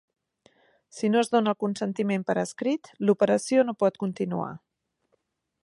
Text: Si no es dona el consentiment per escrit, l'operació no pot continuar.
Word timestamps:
Si 0.99 1.09
no 1.15 1.19
es 1.25 1.29
dona 1.33 1.51
el 1.53 1.59
consentiment 1.63 2.25
per 2.31 2.37
escrit, 2.45 2.91
l'operació 3.09 3.67
no 3.69 3.77
pot 3.85 4.01
continuar. 4.05 4.49